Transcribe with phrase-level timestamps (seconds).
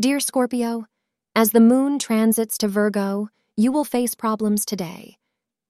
[0.00, 0.86] Dear Scorpio,
[1.36, 5.18] as the moon transits to Virgo, you will face problems today.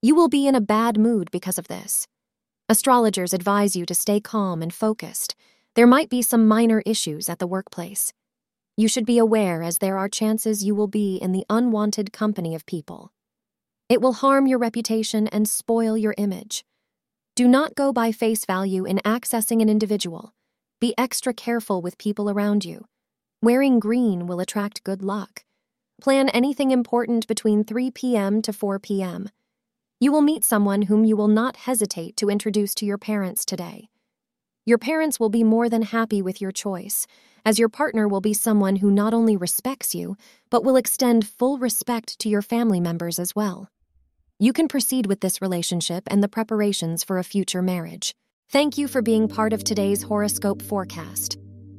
[0.00, 2.06] You will be in a bad mood because of this.
[2.66, 5.34] Astrologers advise you to stay calm and focused.
[5.74, 8.14] There might be some minor issues at the workplace.
[8.78, 12.54] You should be aware as there are chances you will be in the unwanted company
[12.54, 13.12] of people.
[13.90, 16.64] It will harm your reputation and spoil your image.
[17.36, 20.32] Do not go by face value in accessing an individual.
[20.80, 22.86] Be extra careful with people around you.
[23.44, 25.44] Wearing green will attract good luck.
[26.00, 28.40] Plan anything important between 3 p.m.
[28.40, 29.28] to 4 p.m.
[30.00, 33.90] You will meet someone whom you will not hesitate to introduce to your parents today.
[34.64, 37.06] Your parents will be more than happy with your choice,
[37.44, 40.16] as your partner will be someone who not only respects you,
[40.48, 43.68] but will extend full respect to your family members as well.
[44.38, 48.14] You can proceed with this relationship and the preparations for a future marriage.
[48.48, 51.36] Thank you for being part of today's horoscope forecast.